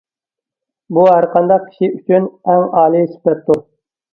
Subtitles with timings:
[0.97, 3.63] بۇ ھەر قانداق كىشى ئۈچۈن ئەڭ ئالىي سۈپەتتۇر.